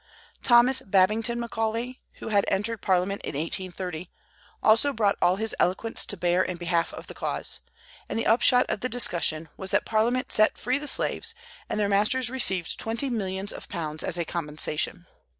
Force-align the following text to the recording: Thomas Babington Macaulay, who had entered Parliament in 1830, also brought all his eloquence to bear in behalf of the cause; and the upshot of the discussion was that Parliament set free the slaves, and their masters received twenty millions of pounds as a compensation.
Thomas 0.41 0.81
Babington 0.81 1.39
Macaulay, 1.39 2.01
who 2.13 2.29
had 2.29 2.43
entered 2.47 2.81
Parliament 2.81 3.21
in 3.21 3.35
1830, 3.35 4.09
also 4.63 4.93
brought 4.93 5.15
all 5.21 5.35
his 5.35 5.55
eloquence 5.59 6.07
to 6.07 6.17
bear 6.17 6.41
in 6.41 6.57
behalf 6.57 6.91
of 6.91 7.05
the 7.05 7.13
cause; 7.13 7.59
and 8.09 8.17
the 8.17 8.25
upshot 8.25 8.65
of 8.67 8.79
the 8.79 8.89
discussion 8.89 9.47
was 9.57 9.69
that 9.69 9.85
Parliament 9.85 10.31
set 10.31 10.57
free 10.57 10.79
the 10.79 10.87
slaves, 10.87 11.35
and 11.69 11.79
their 11.79 11.87
masters 11.87 12.31
received 12.31 12.79
twenty 12.79 13.11
millions 13.11 13.53
of 13.53 13.69
pounds 13.69 14.03
as 14.03 14.17
a 14.17 14.25
compensation. 14.25 15.05